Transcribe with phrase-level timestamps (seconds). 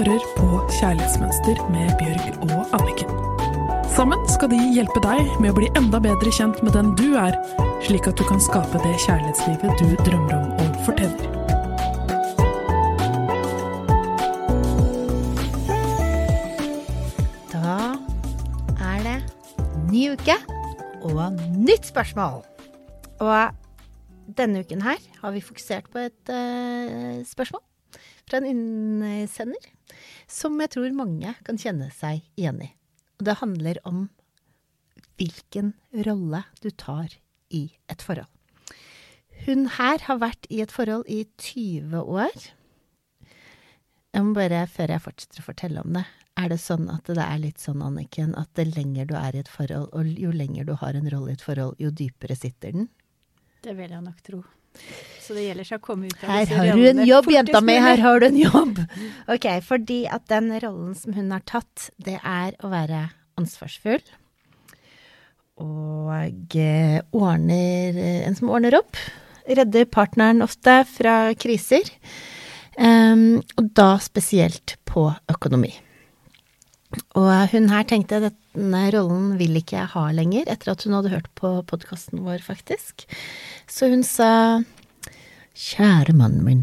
[0.00, 0.46] hører på
[0.78, 3.10] Kjærlighetsmønster med Bjørg og Anniken.
[3.92, 7.34] Sammen skal de hjelpe deg med å bli enda bedre kjent med den du er,
[7.84, 11.26] slik at du kan skape det kjærlighetslivet du drømmer om og fortjener.
[17.52, 17.74] Da
[18.92, 19.18] er det
[19.90, 20.38] ny uke
[21.10, 22.40] og nytt spørsmål.
[23.20, 27.60] Og denne uken her har vi fokusert på et uh, spørsmål
[28.30, 29.68] fra en innsender
[30.30, 32.70] som jeg tror mange kan kjenne seg igjen i.
[33.20, 34.06] Og det handler om
[35.20, 35.74] hvilken
[36.06, 37.16] rolle du tar
[37.52, 38.30] i et forhold.
[39.46, 42.48] Hun her har vært i et forhold i 20 år.
[44.10, 46.04] Jeg må bare, før jeg fortsetter å fortelle om det,
[46.40, 49.42] er det sånn at det er litt sånn, Anniken, at det lenger du er i
[49.42, 52.74] et forhold, og jo lenger du har en rolle i et forhold, jo dypere sitter
[52.76, 52.88] den?
[53.64, 54.40] Det vil jeg nok tro.
[55.20, 57.76] Så det gjelder seg å komme ut av Her har du en jobb, jenta mi,
[57.78, 58.80] her har du en jobb!
[59.30, 63.04] Ok, fordi at den rollen som hun har tatt, det er å være
[63.38, 64.02] ansvarsfull.
[65.60, 68.98] Og eh, ordner En som ordner opp.
[69.50, 71.86] Redder partneren ofte fra kriser.
[72.80, 75.72] Um, og da spesielt på økonomi.
[77.18, 78.22] Og hun her tenkte
[78.56, 82.42] denne rollen vil ikke jeg ha lenger, etter at hun hadde hørt på podkasten vår,
[82.42, 83.06] faktisk.
[83.70, 84.62] Så hun sa
[85.60, 86.60] Kjære mannen min,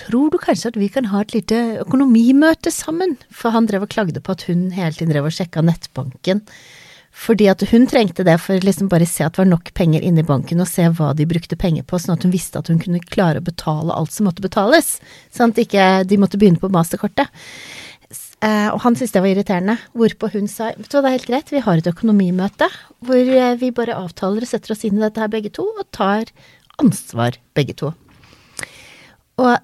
[0.00, 3.14] tror du kanskje at vi kan ha et lite økonomimøte sammen?
[3.30, 6.42] For han drev og klagde på at hun hele tiden drev og sjekka nettbanken.
[7.12, 10.24] Fordi at hun trengte det for liksom bare se at det var nok penger inne
[10.24, 12.80] i banken, og se hva de brukte penger på, sånn at hun visste at hun
[12.82, 14.96] kunne klare å betale alt som måtte betales.
[15.30, 17.28] Sånn at ikke de måtte begynne på masterkortet.
[18.42, 21.18] Eh, og han syntes det var irriterende, hvorpå hun sa vet du hva, det er
[21.20, 22.66] helt greit, vi har et økonomimøte
[23.06, 25.86] hvor eh, vi bare avtaler og setter oss inn i dette her begge to, og
[25.94, 26.32] tar
[26.82, 27.92] ansvar begge to.
[29.38, 29.54] Og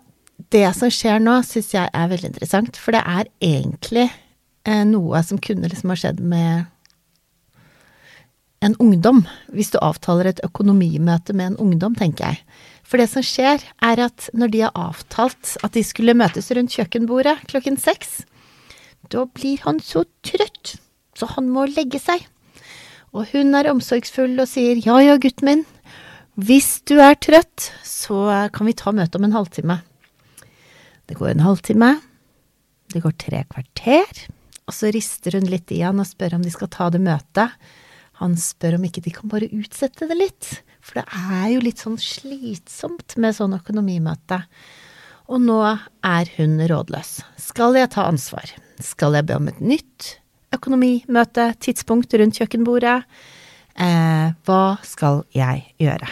[0.54, 5.24] det som skjer nå, syns jeg er veldig interessant, for det er egentlig eh, noe
[5.26, 6.70] som kunne liksom ha skjedd med
[8.62, 12.62] en ungdom, hvis du avtaler et økonomimøte med en ungdom, tenker jeg.
[12.86, 16.74] For det som skjer, er at når de har avtalt at de skulle møtes rundt
[16.74, 18.20] kjøkkenbordet klokken seks,
[19.12, 20.76] da blir han så trøtt,
[21.16, 22.24] så han må legge seg.
[23.16, 25.64] Og hun er omsorgsfull og sier ja ja, gutten min,
[26.38, 29.80] hvis du er trøtt, så kan vi ta møte om en halvtime.
[31.08, 31.96] Det går en halvtime,
[32.92, 34.22] det går tre kvarter,
[34.68, 37.56] og så rister hun litt i han og spør om de skal ta det møtet.
[38.20, 40.52] Han spør om ikke de kan bare utsette det litt,
[40.84, 44.42] for det er jo litt sånn slitsomt med sånn økonomimøte.
[45.28, 47.18] Og nå er hun rådløs.
[47.40, 48.52] Skal jeg ta ansvar?
[48.82, 50.14] Skal jeg be om et nytt
[50.54, 53.02] økonomimøte, tidspunkt rundt kjøkkenbordet?
[53.78, 56.08] Eh, hva skal jeg gjøre?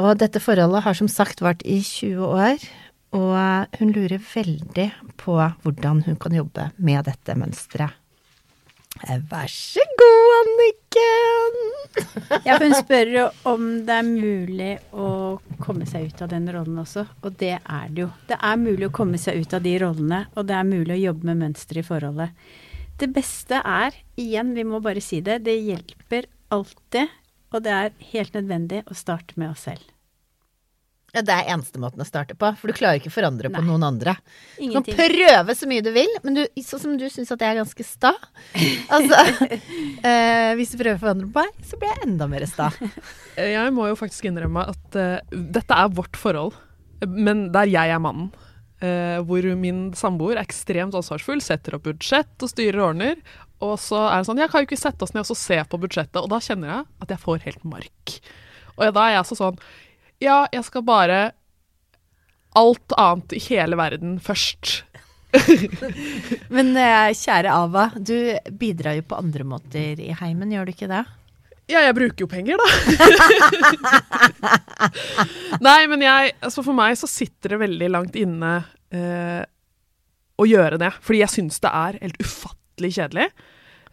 [0.00, 2.64] Og dette forholdet har som sagt vart i 20 år,
[3.14, 4.88] og hun lurer veldig
[5.20, 7.94] på hvordan hun kan jobbe med dette mønsteret.
[9.08, 11.33] Eh, Vær så god, Anniken!
[12.46, 13.10] Ja, hun spør
[13.48, 15.08] om det er mulig å
[15.62, 18.10] komme seg ut av den rollen også, og det er det jo.
[18.28, 21.02] Det er mulig å komme seg ut av de rollene, og det er mulig å
[21.02, 22.34] jobbe med mønster i forholdet.
[23.00, 27.10] Det beste er, igjen, vi må bare si det, det hjelper alltid,
[27.54, 29.93] og det er helt nødvendig å starte med oss selv.
[31.14, 33.60] Ja, det er eneste måten å starte på, for du klarer ikke å forandre på
[33.62, 34.16] noen andre.
[34.58, 37.54] Du kan prøve så mye du vil, men du, sånn som du syns at jeg
[37.54, 38.10] er ganske sta
[38.90, 39.20] Altså,
[40.10, 42.72] eh, hvis du prøver å forandre på meg, så blir jeg enda mer sta.
[43.36, 46.58] Eh, Jeg må jo faktisk innrømme at uh, dette er vårt forhold,
[47.06, 48.32] men der jeg er mannen.
[48.82, 53.22] Uh, hvor min samboer er ekstremt ansvarsfull, setter opp budsjett og styrer og ordner.
[53.62, 55.62] Og så er det sånn Jeg kan jo ikke sette oss ned og så se
[55.70, 56.18] på budsjettet?
[56.20, 58.16] Og da kjenner jeg at jeg får helt mark.
[58.74, 59.62] Og da er jeg altså sånn
[60.24, 61.20] Ja, jeg skal bare
[62.56, 64.84] Alt annet i hele verden først.
[66.54, 68.14] Men eh, kjære Ava, du
[68.54, 71.02] bidrar jo på andre måter i heimen, gjør du ikke det?
[71.66, 72.68] Ja, jeg bruker jo penger, da.
[75.66, 78.52] Nei, men jeg Altså, for meg så sitter det veldig langt inne
[78.92, 79.40] eh,
[80.36, 80.92] å gjøre det.
[81.00, 83.30] Fordi jeg syns det er helt ufattelig kjedelig.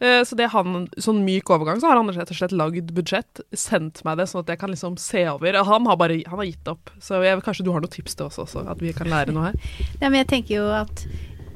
[0.01, 3.43] Eh, så det han, sånn myk overgang, så har han rett og slett lagd budsjett,
[3.53, 5.59] sendt meg det, sånn at jeg kan liksom se over.
[5.67, 6.89] Han har bare han har gitt opp.
[6.97, 9.51] Så jeg, kanskje du har noen tips til oss også, at vi kan lære noe
[9.51, 9.59] her?
[10.01, 11.05] Nei, men jeg tenker jo at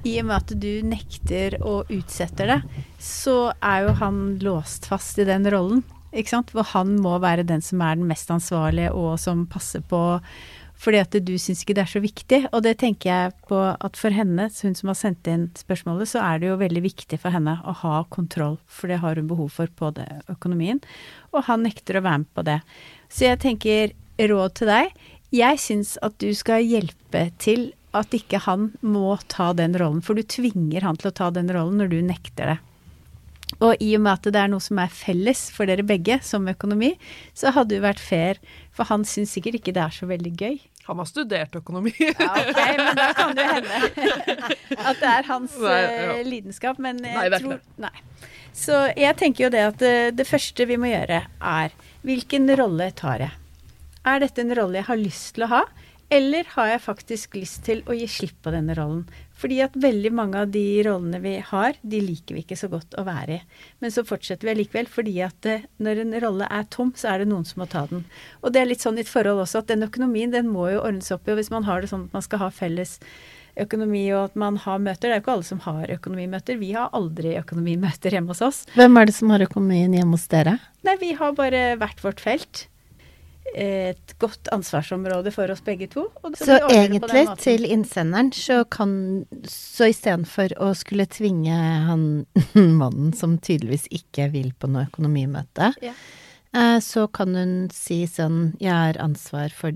[0.06, 2.60] i og med at du nekter og utsetter det,
[3.02, 5.82] så er jo han låst fast i den rollen.
[6.16, 6.54] Ikke sant?
[6.54, 10.04] Hvor han må være den som er den mest ansvarlige, og som passer på
[10.80, 12.40] fordi at du syns ikke det er så viktig.
[12.52, 16.24] Og det tenker jeg på at for henne, hun som har sendt inn spørsmålet, så
[16.24, 19.54] er det jo veldig viktig for henne å ha kontroll, for det har hun behov
[19.56, 20.82] for på det økonomien.
[21.34, 22.60] Og han nekter å være med på det.
[23.10, 24.94] Så jeg tenker råd til deg.
[25.36, 30.04] Jeg syns at du skal hjelpe til at ikke han må ta den rollen.
[30.04, 32.58] For du tvinger han til å ta den rollen når du nekter det.
[33.62, 36.48] Og i og med at det er noe som er felles for dere begge, som
[36.50, 36.96] økonomi,
[37.38, 38.40] så hadde det vært fair,
[38.76, 40.58] for han syns sikkert ikke det er så veldig gøy.
[40.86, 41.94] Han har studert økonomi.
[41.98, 43.80] Ja, ok, men da kan det jo hende
[44.90, 46.12] at det er hans Nei, ja.
[46.18, 46.82] eh, lidenskap.
[46.82, 47.94] Men jeg Nei, tror Nei.
[48.56, 51.74] Så jeg tenker jo det at det, det første vi må gjøre, er
[52.06, 53.34] hvilken rolle tar jeg?
[54.06, 55.64] Er dette en rolle jeg har lyst til å ha,
[56.14, 59.06] eller har jeg faktisk lyst til å gi slipp på denne rollen?
[59.36, 62.94] Fordi at veldig mange av de rollene vi har, de liker vi ikke så godt
[63.00, 63.62] å være i.
[63.84, 67.24] Men så fortsetter vi allikevel, fordi at eh, når en rolle er tom, så er
[67.24, 68.06] det noen som må ta den.
[68.46, 70.84] Og det er litt sånn i et forhold også, at den økonomien den må jo
[70.86, 71.34] ordnes opp i.
[71.34, 73.00] Og hvis man har det sånn at man skal ha felles
[73.60, 76.60] økonomi og at man har møter, det er jo ikke alle som har økonomimøter.
[76.62, 78.64] Vi har aldri økonomimøter hjemme hos oss.
[78.76, 80.58] Hvem er det som har økonomien hjemme hos dere?
[80.86, 82.66] Nei, vi har bare hvert vårt felt.
[83.54, 86.08] Et godt ansvarsområde for oss begge to.
[86.36, 91.54] Så, egentlig til innsenderen så kan Så istedenfor å skulle tvinge
[91.88, 92.26] han
[92.82, 95.94] mannen som tydeligvis ikke vil på noe økonomimøte, Ja.
[96.58, 99.72] eh, så kan hun si sånn Jeg har ansvar for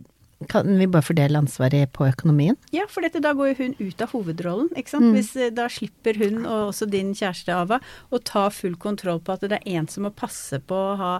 [0.47, 2.55] Kan vi bare fordele ansvaret på økonomien?
[2.71, 4.69] Ja, for dette, da går jo hun ut av hovedrollen.
[4.75, 5.09] ikke sant?
[5.11, 5.13] Mm.
[5.17, 7.79] Hvis, eh, da slipper hun, og også din kjæreste Ava,
[8.11, 11.13] å ta full kontroll på at det er en som må passe på å ha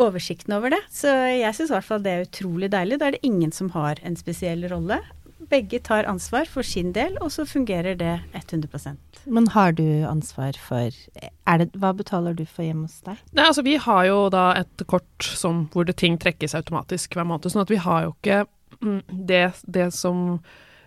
[0.00, 0.80] oversikten over det.
[0.92, 3.00] Så jeg syns i hvert fall det er utrolig deilig.
[3.00, 5.00] Da er det ingen som har en spesiell rolle.
[5.50, 10.56] Begge tar ansvar for sin del, og så fungerer det 100% Men har du ansvar
[10.56, 13.20] for er det, Hva betaler du for hjemme hos deg?
[13.34, 17.26] Nei, altså Vi har jo da et kort som, hvor det ting trekkes automatisk hver
[17.28, 17.50] måned.
[17.50, 18.44] sånn at vi har jo ikke
[18.80, 20.38] mm, det, det som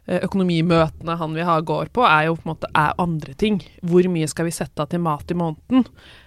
[0.07, 3.59] eh, økonomimøtene han vil ha går på, er jo på en måte er andre ting.
[3.83, 5.85] Hvor mye skal vi sette av til mat i måneden?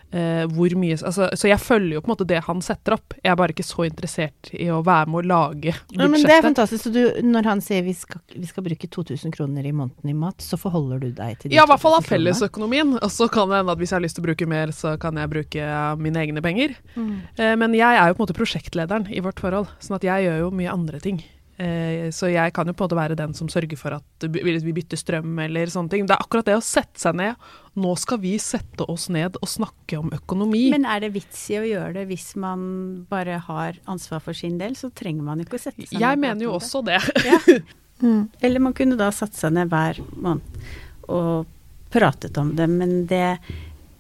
[0.09, 3.13] Eh, hvor mye, altså, så jeg følger jo på en måte det han setter opp.
[3.21, 6.33] Jeg er bare ikke så interessert i å være med å lage Ja, men det
[6.33, 6.87] er fantastisk.
[6.87, 10.17] Så du, når han sier vi skal, vi skal bruke 2000 kroner i måneden i
[10.17, 11.59] mat, så forholder du deg til det?
[11.59, 12.97] Ja, i hvert fall av fellesøkonomien.
[13.03, 14.97] Og så kan det hende at hvis jeg har lyst til å bruke mer, så
[15.01, 16.79] kan jeg bruke mine egne penger.
[16.97, 17.15] Mm.
[17.37, 20.29] Uh, Men jeg er jo på en måte prosjektlederen i vårt forhold, sånn at jeg
[20.29, 21.21] gjør jo mye andre ting.
[21.59, 24.73] Eh, Så jeg kan jo på en måte være den som sørger for at vi
[24.77, 26.07] bytter strøm eller sånne ting.
[26.07, 27.35] Det er akkurat det å sette seg ned.
[27.79, 30.69] Nå skal vi sette oss ned og snakke om økonomi.
[30.71, 34.59] Men er det vits i å gjøre det hvis man bare har ansvar for sin
[34.59, 34.79] del?
[34.79, 36.01] Så trenger man jo ikke å sette seg ned.
[36.07, 37.03] Jeg mener jo også det.
[37.19, 37.27] det.
[37.35, 37.59] Ja.
[37.99, 38.29] Mm.
[38.47, 40.45] Eller man kunne da satt seg ned hver måned
[41.11, 41.49] og
[41.91, 43.39] pratet om det, men det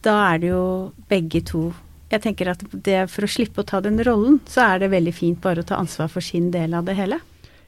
[0.06, 1.72] Da er det jo begge to
[2.12, 5.12] Jeg tenker at det, for å slippe å ta den rollen, så er det veldig
[5.12, 7.18] fint bare å ta ansvar for sin del av det hele.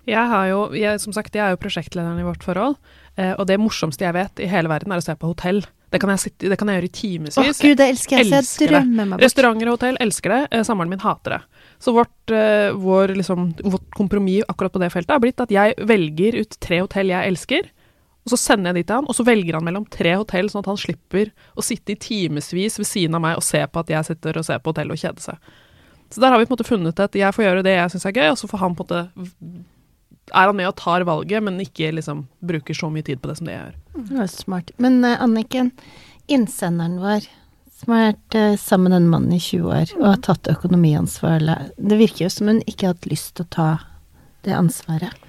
[0.09, 2.79] Jeg, har jo, jeg, som sagt, jeg er jo prosjektlederen i vårt forhold,
[3.21, 5.63] eh, og det morsomste jeg vet i hele verden er å se på hotell.
[5.91, 7.39] Det kan jeg, sitte, det kan jeg gjøre i timevis.
[7.41, 8.31] Åh, gud, det elsker jeg.
[8.39, 9.25] Elsker jeg drømmer meg bort.
[9.27, 11.41] Restauranter og hotell elsker det, eh, samboeren min hater det.
[11.83, 15.75] Så vårt, eh, vår, liksom, vårt kompromiss akkurat på det feltet har blitt at jeg
[15.91, 17.71] velger ut tre hotell jeg elsker,
[18.21, 20.63] og så sender jeg de til han, og så velger han mellom tre hotell, sånn
[20.63, 23.91] at han slipper å sitte i timevis ved siden av meg og se på at
[23.91, 25.53] jeg sitter og ser på hotell og kjeder seg.
[26.11, 28.07] Så der har vi på en måte funnet et Jeg får gjøre det jeg syns
[28.07, 29.67] er gøy, og så får han på en måte
[30.31, 33.39] Er han med og tar valget, men ikke liksom bruker så mye tid på det
[33.39, 33.79] som det jeg gjør.
[34.01, 34.73] Det var smart.
[34.79, 35.73] Men uh, Anniken,
[36.31, 37.27] innsenderen vår,
[37.81, 41.47] som har vært uh, sammen med en mann i 20 år og har tatt økonomiansvar
[41.77, 43.71] Det virker jo som hun ikke har hatt lyst til å ta
[44.47, 45.27] det ansvaret.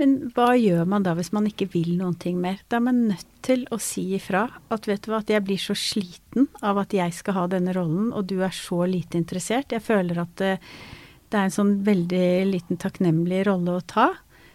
[0.00, 2.58] Men hva gjør man da hvis man ikke vil noen ting mer?
[2.68, 5.60] Da er man nødt til å si ifra at vet du hva, at jeg blir
[5.60, 9.74] så sliten av at jeg skal ha denne rollen, og du er så lite interessert.
[9.74, 10.52] Jeg føler at det,
[11.30, 14.08] det er en sånn veldig liten takknemlig rolle å ta.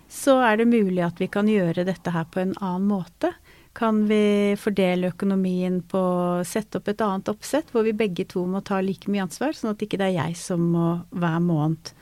[0.10, 3.32] Så er det mulig at vi kan gjøre dette her på en annen måte.
[3.78, 8.42] Kan vi fordele økonomien på å Sette opp et annet oppsett, hvor vi begge to
[8.50, 11.94] må ta like mye ansvar, sånn at ikke det er jeg som må hver måned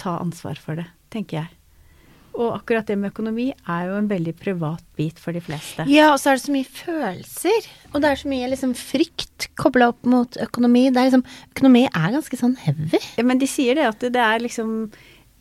[0.00, 1.54] ta ansvar for det, tenker jeg.
[2.38, 5.84] Og akkurat det med økonomi er jo en veldig privat bit for de fleste.
[5.90, 7.68] Ja, og så er det så mye følelser.
[7.90, 10.84] Og det er så mye liksom frykt kobla opp mot økonomi.
[10.92, 13.00] Er liksom, økonomi er ganske sånn heavy.
[13.18, 14.92] Ja, men de sier det at det er liksom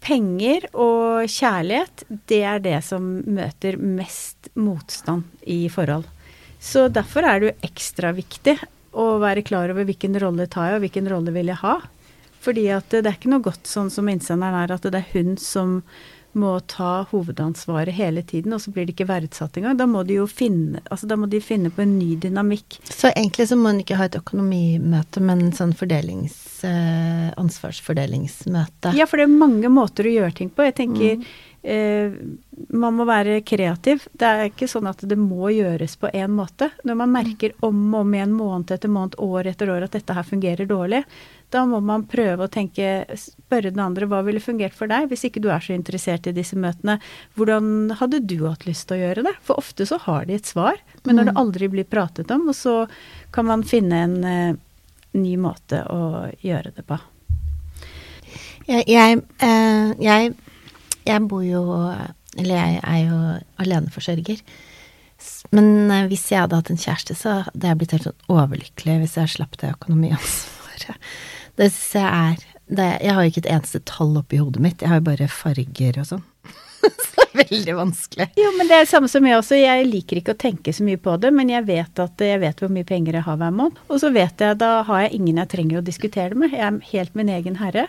[0.04, 6.06] Penger og kjærlighet, det er det som møter mest motstand i forhold.
[6.60, 8.56] Så derfor er det jo ekstra viktig
[8.98, 11.76] å være klar over hvilken rolle tar jeg, og hvilken rolle vil jeg ha.
[12.44, 15.36] Fordi at det er ikke noe godt sånn som innsenderen er, at det er hun
[15.42, 15.82] som
[16.40, 19.78] må ta hovedansvaret hele tiden, og så blir det ikke verdsatt engang.
[19.80, 22.80] Da må de jo finne, altså da må de finne på en ny dynamikk.
[22.88, 28.96] Så egentlig så må en ikke ha et økonomimøte, men en sånn fordelings, eh, ansvarsfordelingsmøte.
[28.98, 30.66] Ja, for det er mange måter å gjøre ting på.
[30.68, 31.28] Jeg tenker eh,
[31.68, 34.06] man må være kreativ.
[34.16, 36.70] Det er ikke sånn at det må gjøres på én måte.
[36.88, 40.16] Når man merker om og om igjen, måned etter måned, år etter år, at dette
[40.16, 41.04] her fungerer dårlig,
[41.50, 45.24] Da må man prøve å tenke, spørre den andre hva ville fungert for deg, hvis
[45.30, 46.98] ikke du er så interessert i disse møtene.
[47.40, 49.34] Hvordan hadde du hatt lyst til å gjøre det?
[49.48, 52.58] For ofte så har de et svar, men når det aldri blir pratet om, og
[52.58, 52.76] så
[53.32, 54.60] kan man finne en eh,
[55.16, 57.00] ny måte å gjøre det på.
[58.68, 60.36] Jeg, jeg, eh, jeg,
[61.08, 61.62] jeg bor jo
[62.38, 63.20] Eller jeg er jo
[63.64, 64.44] aleneforsørger.
[65.56, 69.00] Men eh, hvis jeg hadde hatt en kjæreste, så hadde jeg blitt helt sånn overlykkelig
[69.02, 71.10] hvis jeg slapp det økonomiansvaret.
[71.58, 74.84] Det syns jeg er det, Jeg har jo ikke et eneste tall oppi hodet mitt,
[74.84, 76.26] jeg har jo bare farger og sånn.
[77.44, 78.30] veldig vanskelig.
[78.40, 79.60] Jo, men det er det samme som jeg også.
[79.60, 82.64] Jeg liker ikke å tenke så mye på det, men jeg vet at jeg vet
[82.64, 83.82] hvor mye penger jeg har hver måned.
[83.88, 86.56] Og så vet jeg, da har jeg ingen jeg trenger å diskutere det med.
[86.56, 87.88] Jeg er helt min egen herre.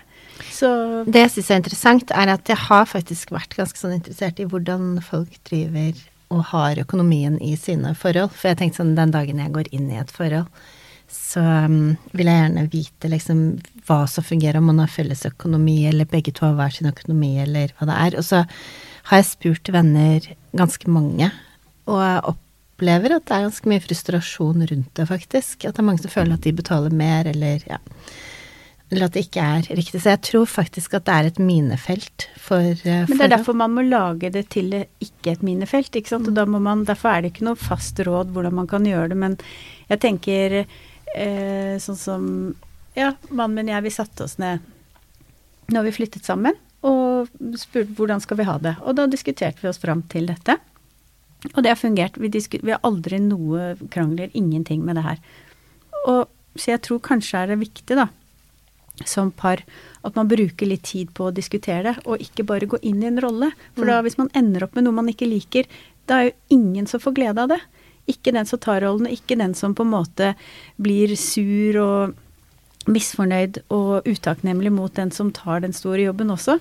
[0.52, 0.68] Så
[1.06, 4.46] Det jeg syns er interessant, er at jeg har faktisk vært ganske sånn interessert i
[4.48, 5.96] hvordan folk driver
[6.34, 8.34] og har økonomien i sine forhold.
[8.36, 10.50] For jeg tenkte sånn den dagen jeg går inn i et forhold,
[11.08, 13.38] så um, vil jeg gjerne vite liksom
[13.88, 17.38] hva som fungerer, om man har felles økonomi, eller begge to har hver sin økonomi,
[17.44, 18.18] eller hva det er.
[18.20, 18.42] Og så
[19.08, 20.24] har jeg spurt venner,
[20.56, 21.30] ganske mange,
[21.88, 25.64] og jeg opplever at det er ganske mye frustrasjon rundt det, faktisk.
[25.64, 27.80] At det er mange som føler at de betaler mer, eller ja
[28.88, 30.00] eller at det ikke er riktig.
[30.00, 33.56] Så jeg tror faktisk at det er et minefelt for uh, Men det er derfor
[33.56, 34.72] man må lage det til
[35.04, 36.30] ikke et minefelt, ikke sant.
[36.30, 39.10] Og da må man, derfor er det ikke noe fast råd hvordan man kan gjøre
[39.12, 39.18] det.
[39.20, 39.36] Men
[39.90, 42.24] jeg tenker eh, sånn som
[42.96, 44.64] Ja, mannen min og jeg, vi satte oss ned
[45.68, 46.56] når vi flyttet sammen,
[47.18, 48.74] og spurte hvordan skal vi ha det.
[48.84, 50.58] Og da diskuterte vi oss fram til dette.
[51.54, 52.18] Og det har fungert.
[52.18, 55.20] Vi, vi har aldri noe krangler, ingenting med det her.
[56.06, 56.24] Og,
[56.58, 58.08] så jeg tror kanskje er det viktig, da,
[59.06, 59.62] som par
[60.06, 63.10] at man bruker litt tid på å diskutere det, og ikke bare gå inn i
[63.10, 63.52] en rolle.
[63.76, 65.68] For da hvis man ender opp med noe man ikke liker,
[66.08, 67.60] da er jo ingen som får glede av det.
[68.08, 70.32] Ikke den som tar rollen, ikke den som på en måte
[70.80, 72.16] blir sur og
[72.86, 76.58] misfornøyd og utakknemlig mot den som tar den store jobben også.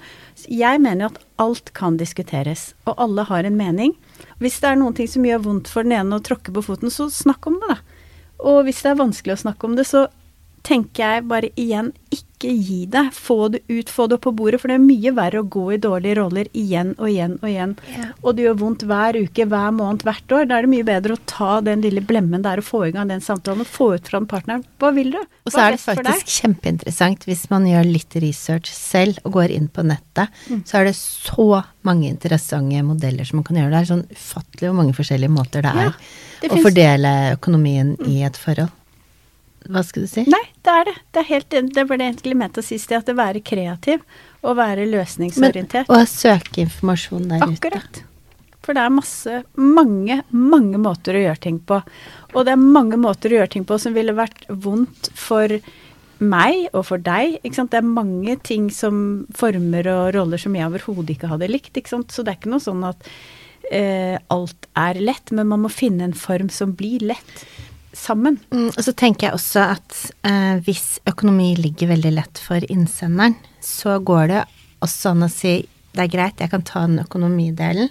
[0.49, 3.93] Jeg mener at alt kan diskuteres, og alle har en mening.
[4.41, 6.91] Hvis det er noen ting som gjør vondt for den ene å tråkke på foten,
[6.93, 7.79] så snakk om det, da.
[8.47, 10.07] Og hvis det er vanskelig å snakke om det, så
[10.67, 13.09] tenker jeg bare igjen, ikke gi deg.
[13.15, 14.59] Få det ut, få det opp på bordet.
[14.61, 17.75] For det er mye verre å gå i dårlige roller igjen og igjen og igjen.
[17.93, 18.09] Ja.
[18.21, 20.47] Og det gjør vondt hver uke, hver måned, hvert år.
[20.49, 23.11] Da er det mye bedre å ta den lille blemmen der og få i gang
[23.11, 24.65] den samtalen og få ut fra den partneren.
[24.81, 25.19] Hva vil du?
[25.47, 29.69] Og så er det faktisk kjempeinteressant hvis man gjør litt research selv og går inn
[29.71, 30.65] på nettet, mm.
[30.67, 33.71] så er det så mange interessante modeller som man kan gjøre.
[33.73, 35.93] Det er sånn ufattelig hvor mange forskjellige måter det er ja,
[36.43, 38.11] det å fordele økonomien mm.
[38.11, 38.73] i et forhold.
[39.67, 40.23] Hva skal du si?
[40.31, 40.97] Nei, det er det.
[41.11, 44.03] Det, er helt, det var det å si sted at det være kreativ
[44.45, 45.89] og være løsningsorientert.
[45.89, 47.57] Men, og søke informasjon der Akkurat.
[47.57, 47.81] ute.
[47.81, 48.03] Akkurat.
[48.67, 51.79] For det er masse, mange, mange måter å gjøre ting på.
[52.33, 55.53] Og det er mange måter å gjøre ting på som ville vært vondt for
[56.19, 57.37] meg og for deg.
[57.43, 57.71] Ikke sant?
[57.71, 61.79] Det er mange ting som former og roller som jeg overhodet ikke hadde likt.
[61.79, 62.11] Ikke sant?
[62.11, 63.07] Så det er ikke noe sånn at
[63.71, 67.47] eh, alt er lett, men man må finne en form som blir lett
[67.97, 68.37] sammen.
[68.53, 73.37] Mm, og så tenker jeg også at eh, hvis økonomi ligger veldig lett for innsenderen,
[73.63, 74.45] så går det
[74.85, 75.57] også an å si
[75.97, 77.89] det er greit, jeg kan ta den økonomidelen,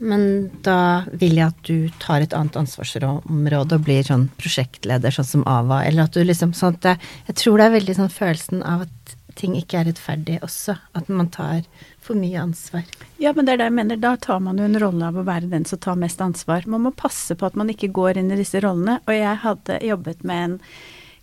[0.00, 0.22] men
[0.64, 5.46] da vil jeg at du tar et annet ansvarsområde og blir sånn prosjektleder, sånn som
[5.48, 8.86] Ava, eller at du liksom sånn at Jeg tror det er veldig sånn følelsen av
[8.86, 11.64] at ting ikke er rettferdig også, at man tar
[12.02, 12.86] for mye ansvar.
[13.22, 14.00] Ja, men det er det jeg mener.
[14.00, 16.66] Da tar man jo en rolle av å være den som tar mest ansvar.
[16.70, 18.98] Man må passe på at man ikke går inn i disse rollene.
[19.06, 20.56] Og jeg hadde jobbet med en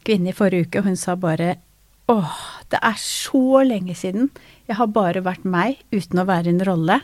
[0.08, 1.58] kvinne i forrige uke, og hun sa bare
[2.08, 2.38] åh,
[2.72, 4.30] det er så lenge siden.
[4.70, 7.02] Jeg har bare vært meg uten å være i en rolle.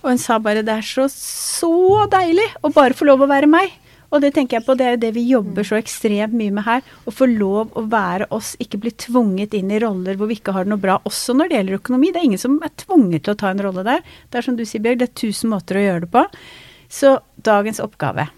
[0.00, 3.50] Og hun sa bare det er så, så deilig å bare få lov å være
[3.50, 3.74] meg.
[4.08, 6.64] Og det tenker jeg på, det er jo det vi jobber så ekstremt mye med
[6.64, 6.86] her.
[7.04, 10.54] Å få lov å være oss, ikke bli tvunget inn i roller hvor vi ikke
[10.56, 10.96] har det noe bra.
[11.08, 12.12] Også når det gjelder økonomi.
[12.14, 14.06] Det er ingen som er tvunget til å ta en rolle der.
[14.32, 16.24] Det er som du sier, Bjørg, det er tusen måter å gjøre det på.
[16.88, 18.30] Så dagens oppgave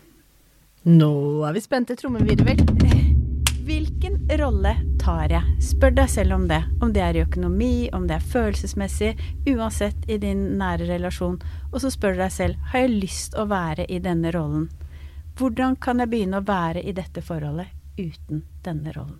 [0.90, 1.12] Nå
[1.46, 1.94] er vi spente.
[2.00, 2.64] Trommevirvel.
[3.70, 5.44] Hvilken rolle tar jeg?
[5.62, 6.62] Spør deg selv om det.
[6.82, 9.12] Om det er i økonomi, om det er følelsesmessig,
[9.52, 11.36] uansett i din nære relasjon.
[11.70, 14.66] Og så spør du deg selv har jeg lyst å være i denne rollen.
[15.38, 19.18] Hvordan kan jeg begynne å være i dette forholdet uten denne rollen?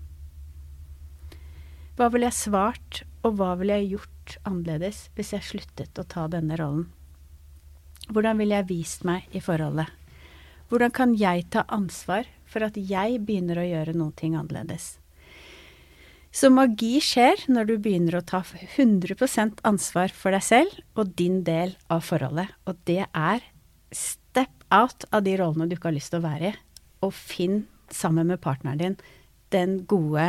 [1.97, 6.27] Hva ville jeg svart, og hva ville jeg gjort annerledes hvis jeg sluttet å ta
[6.33, 6.87] denne rollen?
[8.11, 9.91] Hvordan ville jeg vist meg i forholdet?
[10.71, 14.97] Hvordan kan jeg ta ansvar for at jeg begynner å gjøre noe annerledes?
[16.31, 21.43] Så magi skjer når du begynner å ta 100% ansvar for deg selv og din
[21.47, 23.43] del av forholdet, og det er
[24.73, 26.55] out av de rollene du ikke har lyst til å være i,
[27.03, 28.97] og finn sammen med partneren din
[29.51, 30.29] den gode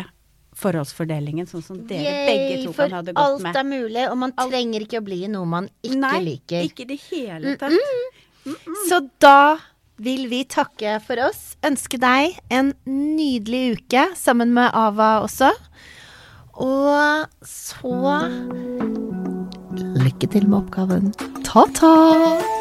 [0.58, 3.42] forholdsfordelingen, sånn som dere begge to kan ha det godt med.
[3.42, 6.20] For alt er mulig, og man Alt- trenger ikke å bli noe man ikke Nei,
[6.26, 6.64] liker.
[6.68, 7.72] ikke i det hele tatt.
[8.90, 9.58] Så da
[10.02, 11.56] vil vi takke for oss.
[11.64, 15.52] Ønske deg en nydelig uke sammen med Ava også.
[16.58, 17.94] Og så
[20.02, 21.14] Lykke til med oppgaven.
[21.48, 22.61] Ta-ta!